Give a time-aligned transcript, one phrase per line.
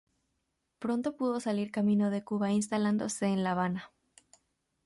[0.79, 3.91] Pronto pudo salir camino de Cuba, instalándose en La Habana.